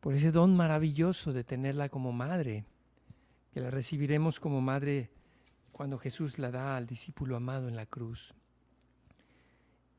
por 0.00 0.14
ese 0.14 0.32
don 0.32 0.54
maravilloso 0.54 1.32
de 1.32 1.44
tenerla 1.44 1.88
como 1.88 2.12
madre, 2.12 2.66
que 3.54 3.60
la 3.60 3.70
recibiremos 3.70 4.38
como 4.38 4.60
madre 4.60 5.08
cuando 5.72 5.98
Jesús 5.98 6.38
la 6.38 6.50
da 6.50 6.76
al 6.76 6.86
discípulo 6.86 7.36
amado 7.36 7.68
en 7.68 7.76
la 7.76 7.86
cruz. 7.86 8.34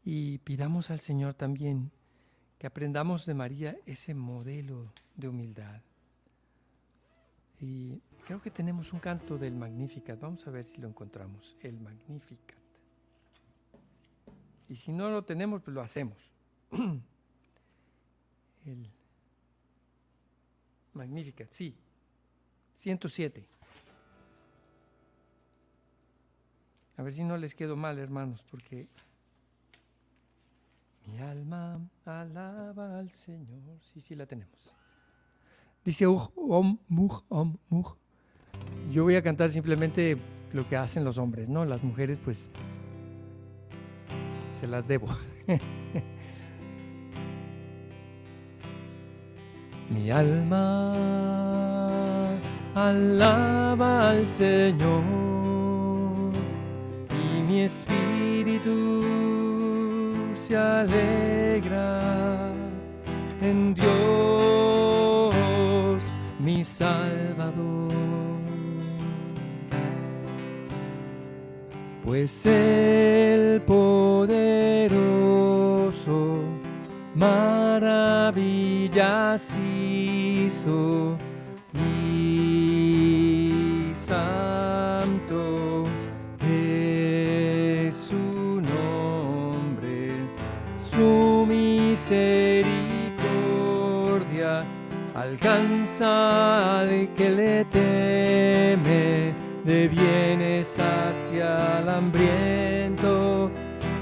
Y 0.04 0.40
pidamos 0.40 0.90
al 0.90 1.00
Señor 1.00 1.34
también 1.34 1.92
que 2.58 2.68
aprendamos 2.68 3.26
de 3.26 3.34
María 3.34 3.78
ese 3.86 4.14
modelo 4.14 4.94
de 5.16 5.28
humildad. 5.30 5.82
Y 7.60 8.02
creo 8.26 8.42
que 8.42 8.52
tenemos 8.52 8.94
un 8.94 9.00
canto 9.00 9.38
del 9.38 9.56
Magnificat. 9.56 10.20
Vamos 10.20 10.46
a 10.48 10.52
ver 10.52 10.66
si 10.66 10.78
lo 10.82 10.88
encontramos. 10.88 11.56
El 11.62 11.80
Magnificat. 11.80 12.58
Y 14.68 14.76
si 14.76 14.92
no 14.92 15.10
lo 15.10 15.24
tenemos, 15.24 15.62
pues 15.62 15.74
lo 15.74 15.82
hacemos. 15.82 16.18
El 18.66 18.88
Magnificat, 20.94 21.52
sí. 21.52 21.76
107. 22.76 23.59
A 27.00 27.02
ver 27.02 27.14
si 27.14 27.24
no 27.24 27.38
les 27.38 27.56
quedo 27.56 27.78
mal, 27.78 27.98
hermanos, 27.98 28.44
porque 28.52 28.90
mi 31.06 31.18
alma 31.20 31.80
alaba 32.04 33.00
al 33.00 33.10
Señor. 33.10 33.80
Sí, 33.94 34.02
sí 34.02 34.16
la 34.16 34.26
tenemos. 34.26 34.76
Dice 35.86 36.06
om, 36.06 36.78
muj, 36.90 37.24
om, 37.30 37.56
muj. 37.70 37.96
Yo 38.92 39.06
voy 39.06 39.16
a 39.16 39.24
cantar 39.24 39.50
simplemente 39.50 40.18
lo 40.52 40.68
que 40.68 40.76
hacen 40.76 41.06
los 41.06 41.18
hombres, 41.18 41.48
¿no? 41.48 41.64
Las 41.64 41.86
mujeres, 41.86 42.18
pues, 42.18 42.52
se 44.52 44.68
las 44.68 44.90
debo. 44.90 45.08
Mi 49.90 50.12
alma 50.12 50.94
alaba 52.76 54.10
al 54.10 54.28
Señor 54.28 55.29
espíritu 57.70 58.80
se 60.34 60.58
alegra 60.58 62.52
en 63.42 63.74
Dios, 63.76 63.94
mi 66.40 66.64
Salvador. 66.64 67.90
Pues 72.04 72.46
el 72.48 73.62
poderoso 73.62 75.00
maravillas 77.14 78.56
hizo 79.58 81.19
alcanza 95.42 96.80
al 96.80 97.10
que 97.16 97.30
le 97.30 97.66
teme, 97.66 99.34
de 99.64 99.88
bienes 99.88 100.80
hacia 100.80 101.80
el 101.80 101.90
hambriento 101.90 103.50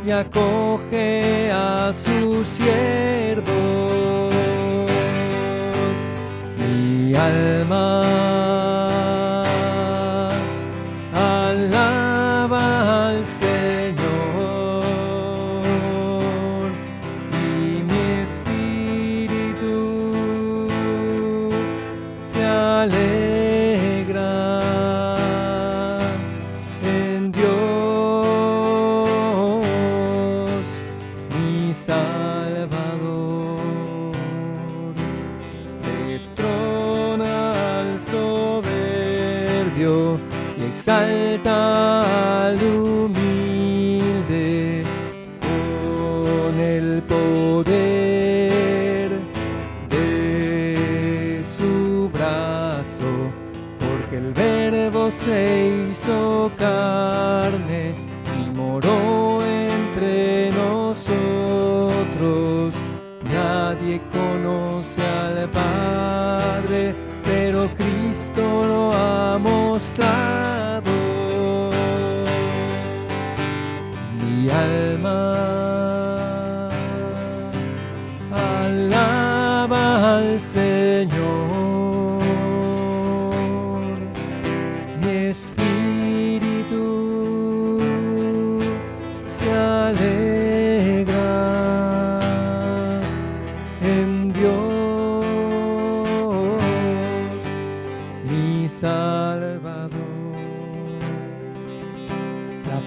y 0.06 0.12
acoge 0.12 1.52
a 1.52 1.91
sus 1.93 2.47
siervos. 2.47 4.34
Mi 6.58 7.13
alma 7.13 8.26
exalta 40.65 42.47
al 42.47 42.57
humilde 42.63 43.23
con 45.41 46.59
el 46.59 47.01
poder 47.03 47.77
de 49.89 51.41
su 51.43 52.09
brazo, 52.13 53.09
porque 53.79 54.17
el 54.17 54.33
verbo 54.33 55.11
se 55.11 55.89
hizo 55.89 56.51
carne 56.57 57.76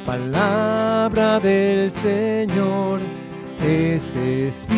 palabra 0.05 1.41
del 1.41 1.91
Señor 1.91 3.01
es 3.63 4.15
espíritu 4.17 4.71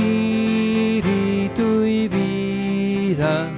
y 1.84 2.08
vida. 2.08 3.48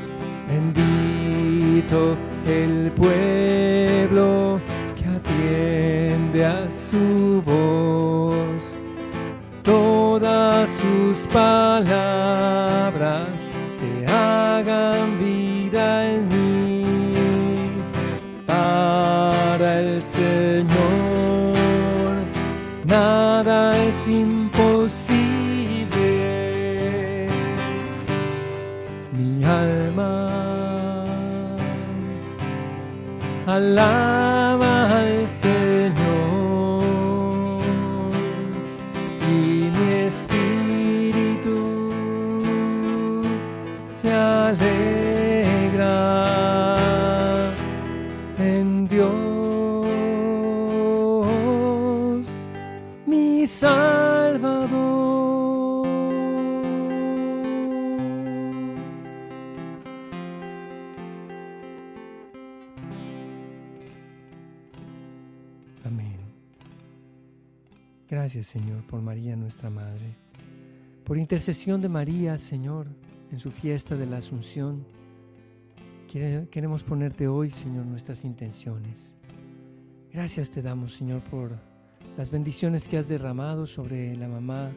Bendito 0.48 2.16
el 2.46 2.90
pueblo 2.92 4.60
que 4.96 5.04
atiende 5.04 6.44
a 6.44 6.70
su 6.70 7.42
voz. 7.44 8.76
Todas 9.62 10.68
sus 10.70 11.26
palabras 11.28 12.40
se 13.72 14.06
nada 24.06 24.33
Salvador. 53.46 55.04
Amén. 65.84 66.16
Gracias 68.08 68.46
Señor 68.46 68.82
por 68.86 69.02
María 69.02 69.36
nuestra 69.36 69.70
Madre. 69.70 70.16
Por 71.04 71.18
intercesión 71.18 71.82
de 71.82 71.88
María, 71.88 72.38
Señor, 72.38 72.86
en 73.30 73.38
su 73.38 73.50
fiesta 73.50 73.94
de 73.96 74.06
la 74.06 74.18
Asunción, 74.18 74.86
queremos 76.08 76.82
ponerte 76.82 77.28
hoy, 77.28 77.50
Señor, 77.50 77.84
nuestras 77.84 78.24
intenciones. 78.24 79.12
Gracias 80.10 80.48
te 80.48 80.62
damos, 80.62 80.94
Señor, 80.94 81.20
por 81.24 81.73
las 82.16 82.30
bendiciones 82.30 82.88
que 82.88 82.98
has 82.98 83.08
derramado 83.08 83.66
sobre 83.66 84.16
la 84.16 84.28
mamá 84.28 84.70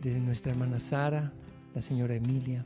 de 0.00 0.18
nuestra 0.20 0.52
hermana 0.52 0.80
Sara, 0.80 1.32
la 1.74 1.82
señora 1.82 2.14
Emilia. 2.14 2.64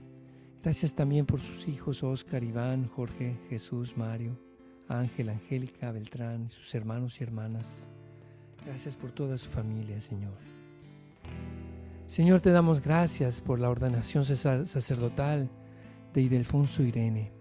Gracias 0.62 0.94
también 0.94 1.26
por 1.26 1.40
sus 1.40 1.68
hijos 1.68 2.02
Oscar, 2.02 2.42
Iván, 2.44 2.86
Jorge, 2.88 3.36
Jesús, 3.48 3.96
Mario, 3.96 4.38
Ángel, 4.88 5.28
Angélica, 5.28 5.90
Beltrán, 5.92 6.48
sus 6.50 6.74
hermanos 6.74 7.20
y 7.20 7.24
hermanas. 7.24 7.86
Gracias 8.64 8.96
por 8.96 9.12
toda 9.12 9.36
su 9.36 9.50
familia, 9.50 10.00
Señor. 10.00 10.38
Señor, 12.06 12.40
te 12.40 12.50
damos 12.50 12.80
gracias 12.80 13.40
por 13.40 13.58
la 13.58 13.70
ordenación 13.70 14.24
sacer- 14.24 14.66
sacerdotal 14.66 15.50
de 16.12 16.22
Idelfonso 16.22 16.82
Irene, 16.82 17.32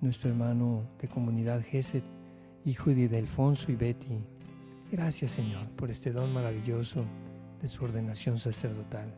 nuestro 0.00 0.28
hermano 0.28 0.90
de 0.98 1.08
comunidad 1.08 1.62
Geset, 1.62 2.04
hijo 2.64 2.90
de 2.90 3.02
Idelfonso 3.02 3.70
y 3.70 3.76
Betty. 3.76 4.24
Gracias, 4.90 5.32
Señor, 5.32 5.66
por 5.70 5.90
este 5.90 6.12
don 6.12 6.32
maravilloso 6.32 7.04
de 7.60 7.66
su 7.66 7.84
ordenación 7.84 8.38
sacerdotal. 8.38 9.12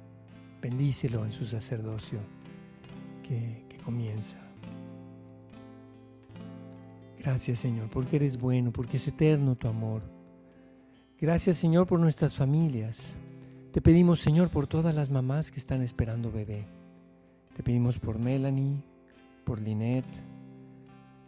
Bendícelo 0.62 1.24
en 1.24 1.32
su 1.32 1.44
sacerdocio 1.44 2.20
que, 3.22 3.66
comienza. 3.84 4.38
Gracias, 7.18 7.58
Señor, 7.60 7.88
porque 7.88 8.16
eres 8.16 8.38
bueno, 8.38 8.70
porque 8.70 8.98
es 8.98 9.08
eterno 9.08 9.56
tu 9.56 9.66
amor. 9.66 10.02
Gracias, 11.18 11.56
Señor, 11.56 11.86
por 11.86 11.98
nuestras 11.98 12.34
familias. 12.34 13.16
Te 13.72 13.80
pedimos, 13.80 14.20
Señor, 14.20 14.50
por 14.50 14.66
todas 14.66 14.94
las 14.94 15.08
mamás 15.08 15.50
que 15.50 15.58
están 15.58 15.80
esperando 15.80 16.30
bebé. 16.30 16.66
Te 17.54 17.62
pedimos 17.62 17.98
por 17.98 18.18
Melanie, 18.18 18.82
por 19.44 19.58
Lynette. 19.58 20.22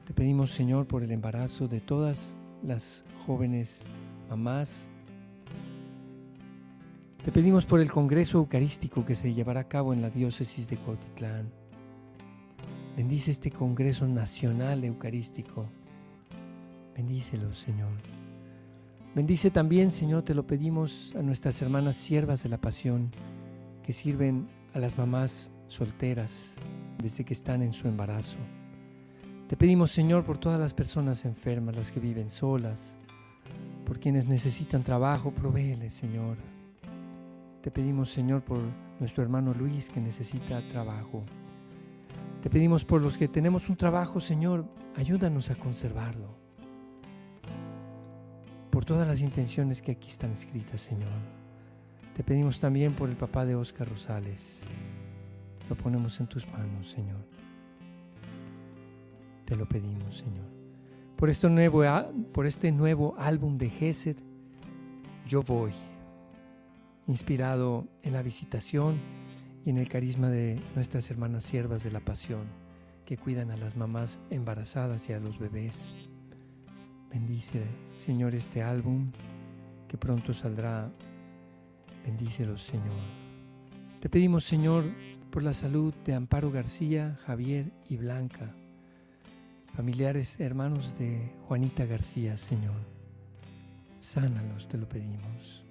Te 0.07 0.13
pedimos, 0.13 0.51
Señor, 0.51 0.87
por 0.87 1.03
el 1.03 1.13
embarazo 1.13 1.67
de 1.67 1.81
todas 1.81 2.35
las 2.63 3.05
jóvenes 3.27 3.83
mamás. 4.31 4.89
Te 7.25 7.33
pedimos 7.33 7.67
por 7.67 7.81
el 7.81 7.91
Congreso 7.91 8.39
Eucarístico 8.39 9.05
que 9.05 9.15
se 9.15 9.35
llevará 9.35 9.61
a 9.61 9.69
cabo 9.69 9.93
en 9.93 10.01
la 10.01 10.09
diócesis 10.09 10.71
de 10.71 10.79
Cuautitlán. 10.79 11.51
Bendice 12.97 13.33
este 13.33 13.51
Congreso 13.51 14.07
Nacional 14.07 14.85
Eucarístico. 14.85 15.69
Bendícelo, 16.95 17.53
Señor. 17.53 17.91
Bendice 19.15 19.51
también, 19.51 19.91
Señor, 19.91 20.23
te 20.23 20.35
lo 20.35 20.47
pedimos 20.47 21.13
a 21.17 21.23
nuestras 21.23 21.61
hermanas 21.61 21.97
siervas 21.97 22.43
de 22.45 22.49
la 22.49 22.59
pasión 22.59 23.11
que 23.83 23.93
sirven 23.93 24.49
a 24.73 24.79
las 24.79 24.97
mamás 24.97 25.51
solteras 25.67 26.53
desde 27.03 27.25
que 27.25 27.35
están 27.35 27.63
en 27.63 27.73
su 27.73 27.89
embarazo. 27.89 28.37
Te 29.49 29.57
pedimos, 29.57 29.91
Señor, 29.91 30.25
por 30.25 30.39
todas 30.39 30.61
las 30.61 30.75
personas 30.75 31.25
enfermas, 31.25 31.77
las 31.77 31.91
que 31.91 31.99
viven 31.99 32.31
solas, 32.31 32.97
por 33.91 33.99
quienes 33.99 34.29
necesitan 34.29 34.85
trabajo, 34.85 35.33
provéeles, 35.33 35.93
Señor. 35.93 36.37
Te 37.61 37.73
pedimos, 37.73 38.09
Señor, 38.09 38.41
por 38.41 38.61
nuestro 39.01 39.25
hermano 39.25 39.53
Luis 39.53 39.91
que 39.91 40.01
necesita 40.01 40.63
trabajo. 40.69 41.25
Te 42.41 42.49
pedimos 42.49 42.85
por 42.85 43.03
los 43.03 43.19
que 43.19 43.27
tenemos 43.27 43.69
un 43.69 43.75
trabajo, 43.75 44.21
Señor, 44.21 44.65
ayúdanos 44.95 45.51
a 45.51 45.57
conservarlo. 45.57 46.29
Por 48.71 48.85
todas 48.85 49.09
las 49.09 49.23
intenciones 49.23 49.83
que 49.83 49.91
aquí 49.91 50.09
están 50.09 50.35
escritas, 50.35 50.83
Señor. 50.83 51.11
Te 52.15 52.23
pedimos 52.23 52.61
también 52.61 52.93
por 52.93 53.09
el 53.09 53.17
papá 53.17 53.45
de 53.45 53.57
Oscar 53.57 53.89
Rosales. 53.89 54.67
Lo 55.69 55.75
ponemos 55.75 56.21
en 56.21 56.29
tus 56.29 56.47
manos, 56.47 56.89
Señor. 56.89 57.27
Te 59.45 59.57
lo 59.57 59.69
pedimos, 59.69 60.19
Señor. 60.19 60.60
Por 61.21 61.29
este 61.29 61.51
nuevo, 61.51 61.83
por 62.33 62.47
este 62.47 62.73
nuevo 62.73 63.15
álbum 63.19 63.57
de 63.57 63.69
Gesed, 63.69 64.17
Yo 65.27 65.43
Voy, 65.43 65.73
inspirado 67.07 67.87
en 68.03 68.15
la 68.15 68.23
visitación 68.23 68.97
y 69.67 69.69
en 69.69 69.77
el 69.77 69.87
carisma 69.91 70.31
de 70.31 70.59
nuestras 70.75 71.11
hermanas 71.11 71.45
siervas 71.45 71.85
de 71.85 71.91
la 71.91 72.01
pasión, 72.01 72.47
que 73.05 73.19
cuidan 73.19 73.51
a 73.51 73.59
las 73.59 73.77
mamás 73.77 74.19
embarazadas 74.31 75.11
y 75.11 75.13
a 75.13 75.21
los 75.21 75.39
bebés. 75.39 75.93
Bendice, 77.11 77.65
Señor, 77.95 78.35
este 78.35 78.63
álbum 78.63 79.13
que 79.89 79.99
pronto 79.99 80.33
saldrá. 80.33 80.91
Bendícelos, 82.03 82.63
Señor. 82.63 82.97
Te 84.01 84.09
pedimos, 84.09 84.45
Señor, 84.45 84.85
por 85.31 85.43
la 85.43 85.53
salud 85.53 85.93
de 86.07 86.15
Amparo 86.15 86.51
García, 86.51 87.19
Javier 87.27 87.73
y 87.91 87.99
Blanca, 87.99 88.55
familiares, 89.75 90.39
hermanos 90.41 90.97
de 90.99 91.33
Juanita 91.47 91.85
García, 91.85 92.37
Señor. 92.37 92.77
Sánalos, 94.01 94.69
te 94.69 94.79
lo 94.79 94.89
pedimos. 94.89 95.65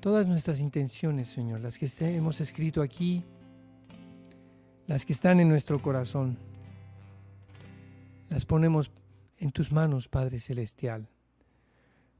Todas 0.00 0.26
nuestras 0.26 0.60
intenciones, 0.60 1.28
Señor, 1.28 1.60
las 1.60 1.78
que 1.78 1.86
este- 1.86 2.14
hemos 2.14 2.40
escrito 2.40 2.82
aquí, 2.82 3.24
las 4.86 5.04
que 5.04 5.12
están 5.12 5.40
en 5.40 5.48
nuestro 5.48 5.80
corazón, 5.82 6.38
las 8.30 8.44
ponemos 8.44 8.90
en 9.38 9.50
tus 9.50 9.72
manos, 9.72 10.08
Padre 10.08 10.38
Celestial, 10.38 11.08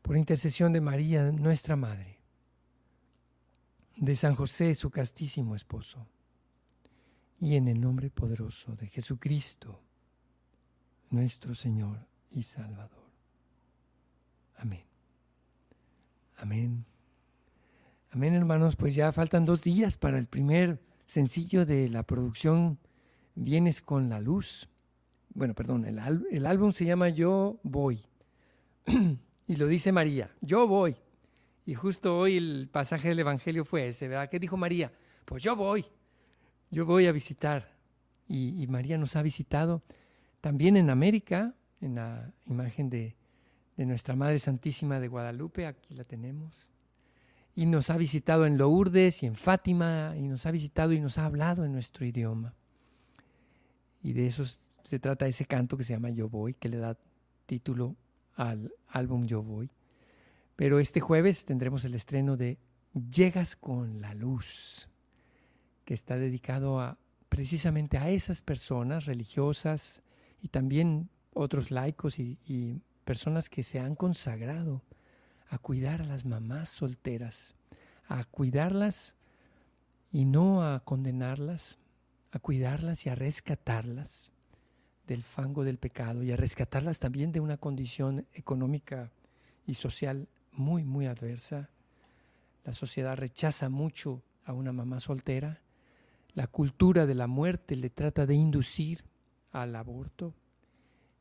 por 0.03 0.17
intercesión 0.17 0.73
de 0.73 0.81
María, 0.81 1.31
nuestra 1.33 1.77
Madre, 1.77 2.19
de 3.97 4.17
San 4.17 4.35
José, 4.35 4.75
su 4.75 4.91
castísimo 4.91 5.55
esposo, 5.55 6.07
y 7.41 7.57
en 7.57 7.69
el 7.69 7.81
nombre 7.81 8.11
poderoso 8.11 8.75
de 8.77 8.89
Jesucristo, 8.89 9.81
nuestro 11.11 11.55
Señor 11.55 12.07
y 12.31 12.43
Salvador. 12.43 13.11
Amén. 14.57 14.85
Amén. 16.37 16.85
Amén, 18.11 18.35
hermanos. 18.35 18.77
Pues 18.77 18.95
ya 18.95 19.13
faltan 19.13 19.45
dos 19.45 19.63
días 19.63 19.97
para 19.97 20.19
el 20.19 20.27
primer 20.27 20.81
sencillo 21.07 21.65
de 21.65 21.89
la 21.89 22.03
producción 22.03 22.79
Vienes 23.41 23.83
con 23.83 24.09
la 24.09 24.21
luz. 24.21 24.69
Bueno, 25.33 25.55
perdón, 25.55 25.85
el, 25.85 26.45
álbum 26.45 26.73
se 26.73 26.85
llama 26.85 27.09
Yo 27.09 27.61
Voy. 27.63 28.05
y 29.47 29.55
lo 29.55 29.69
dice 29.69 29.93
María, 29.93 30.35
yo 30.41 30.67
voy. 30.67 30.97
Y 31.65 31.75
justo 31.75 32.19
hoy 32.19 32.37
el 32.37 32.69
pasaje 32.73 33.11
del 33.11 33.21
Evangelio 33.21 33.65
fue 33.65 33.87
ese, 33.87 34.09
¿verdad? 34.09 34.29
¿Qué 34.29 34.41
dijo 34.41 34.57
María? 34.57 34.91
Pues 35.25 35.45
yo 35.45 35.55
voy. 35.55 35.85
Yo 36.73 36.85
voy 36.85 37.07
a 37.07 37.13
visitar. 37.13 37.77
Y 38.27 38.67
María 38.67 38.99
nos 38.99 39.15
ha 39.15 39.23
visitado 39.23 39.85
también 40.41 40.77
en 40.77 40.91
América, 40.91 41.55
en 41.81 41.97
la 41.97 42.33
imagen 42.47 42.91
de, 42.91 43.17
nuestra 43.77 44.17
Madre 44.17 44.41
Santísima 44.41 44.99
de 44.99 45.07
Guadalupe, 45.07 45.67
aquí 45.67 45.95
la 45.95 46.03
tenemos. 46.03 46.67
Y 47.55 47.67
nos 47.67 47.91
ha 47.91 47.97
visitado 47.97 48.45
en 48.45 48.59
Lourdes 48.59 49.23
y 49.23 49.27
en 49.27 49.37
Fátima, 49.37 50.15
y 50.17 50.23
nos 50.23 50.47
ha 50.47 50.51
visitado 50.51 50.93
y 50.93 51.01
nos 51.01 51.17
ha 51.19 51.27
hablado 51.27 51.65
en 51.65 51.73
nuestro 51.73 52.05
idioma. 52.05 52.55
Y 54.03 54.15
de 54.15 54.27
eso 54.27 54.45
se 54.83 54.99
trata 54.99 55.29
ese 55.29 55.45
canto 55.45 55.77
que 55.77 55.85
se 55.85 55.93
llama 55.93 56.11
Yo 56.11 56.29
Voy, 56.29 56.55
que 56.55 56.69
le 56.69 56.79
da 56.79 56.97
título 57.47 57.97
al 58.35 58.73
álbum 58.89 59.27
Yo 59.27 59.43
Voy. 59.43 59.71
Pero 60.57 60.81
este 60.81 61.01
jueves 61.01 61.45
tendremos 61.45 61.85
el 61.85 61.95
estreno 61.95 62.37
de 62.37 62.59
Llegas 62.95 63.55
con 63.55 64.01
la 64.01 64.15
Luz, 64.15 64.89
que 65.85 65.95
está 65.95 66.17
dedicado 66.17 66.81
a 66.81 66.99
precisamente 67.29 67.99
a 67.99 68.11
esas 68.11 68.43
personas 68.43 69.05
religiosas 69.05 70.03
y 70.43 70.49
también 70.49 71.09
otros 71.35 71.71
laicos 71.71 72.19
y, 72.19 72.39
y 72.47 72.81
personas 73.05 73.49
que 73.49 73.63
se 73.63 73.81
han 73.81 73.95
consagrado 73.95 74.83
a 75.49 75.59
cuidar 75.59 76.03
a 76.03 76.05
las 76.05 76.25
mamás 76.25 76.69
solteras, 76.69 77.57
a 78.07 78.25
cuidarlas 78.25 79.15
y 80.13 80.25
no 80.25 80.63
a 80.63 80.81
condenarlas, 80.81 81.79
a 82.33 82.39
cuidarlas 82.39 83.07
y 83.07 83.09
a 83.09 83.15
rescatarlas 83.15 84.33
del 85.07 85.23
fango 85.23 85.65
del 85.65 85.79
pecado 85.79 86.23
y 86.23 86.31
a 86.33 86.37
rescatarlas 86.37 86.99
también 86.99 87.33
de 87.33 87.41
una 87.41 87.57
condición 87.57 88.27
económica 88.35 89.11
y 89.67 89.75
social 89.75 90.29
muy, 90.53 90.85
muy 90.85 91.07
adversa. 91.07 91.71
La 92.65 92.73
sociedad 92.73 93.17
rechaza 93.17 93.71
mucho 93.71 94.23
a 94.45 94.53
una 94.53 94.73
mamá 94.73 95.01
soltera. 95.01 95.63
La 96.35 96.47
cultura 96.47 97.07
de 97.07 97.15
la 97.15 97.27
muerte 97.27 97.75
le 97.75 97.89
trata 97.89 98.27
de 98.27 98.35
inducir 98.35 99.05
al 99.53 99.77
aborto. 99.77 100.35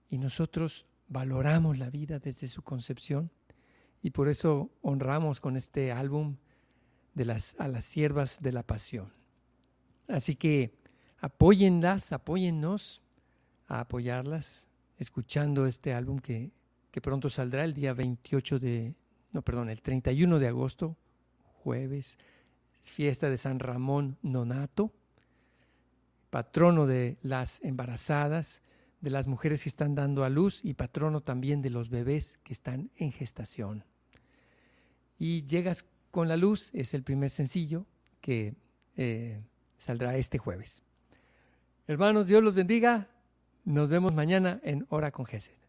Y 0.10 0.18
nosotros 0.18 0.86
valoramos 1.08 1.80
la 1.80 1.90
vida 1.90 2.20
desde 2.20 2.48
su 2.48 2.62
concepción 2.62 3.32
y 4.02 4.12
por 4.12 4.28
eso 4.28 4.72
honramos 4.82 5.40
con 5.40 5.58
este 5.58 5.92
álbum 5.92 6.38
de 7.14 7.26
las, 7.26 7.56
a 7.60 7.68
las 7.68 7.84
siervas 7.84 8.42
de 8.42 8.52
la 8.52 8.64
pasión. 8.64 9.12
Así 10.08 10.36
que 10.36 10.74
apóyenlas, 11.20 12.14
apóyennos 12.14 13.02
a 13.68 13.82
apoyarlas, 13.82 14.68
escuchando 14.98 15.66
este 15.66 15.94
álbum 15.94 16.20
que, 16.20 16.52
que 16.92 17.02
pronto 17.02 17.30
saldrá 17.30 17.64
el 17.64 17.74
día 17.74 17.94
28 17.94 18.60
de, 18.60 18.96
no, 19.32 19.42
perdón, 19.42 19.70
el 19.70 19.82
31 19.82 20.40
de 20.40 20.48
agosto, 20.48 20.96
jueves, 21.40 22.18
fiesta 22.82 23.30
de 23.30 23.38
San 23.38 23.60
Ramón 23.60 24.18
Nonato, 24.22 24.94
patrono 26.30 26.86
de 26.86 27.18
las 27.22 27.62
embarazadas, 27.64 28.62
de 29.02 29.10
las 29.10 29.28
mujeres 29.28 29.64
que 29.64 29.70
están 29.70 29.96
dando 29.96 30.24
a 30.24 30.30
luz 30.30 30.64
y 30.64 30.74
patrono 30.74 31.22
también 31.22 31.62
de 31.62 31.70
los 31.70 31.90
bebés 31.90 32.40
que 32.44 32.54
están 32.54 32.92
en 32.96 33.12
gestación. 33.12 33.86
Y 35.20 35.44
Llegas 35.46 35.86
con 36.12 36.28
la 36.28 36.38
luz 36.38 36.72
es 36.74 36.94
el 36.94 37.04
primer 37.04 37.30
sencillo 37.30 37.86
que 38.22 38.56
eh, 38.96 39.42
saldrá 39.78 40.18
este 40.18 40.38
jueves. 40.38 40.84
Hermanos, 41.88 42.28
Dios 42.28 42.44
los 42.44 42.56
bendiga. 42.56 43.08
Nos 43.66 43.90
vemos 43.90 44.14
mañana 44.14 44.60
en 44.64 44.86
Hora 44.90 45.12
con 45.12 45.26
Gesed. 45.26 45.67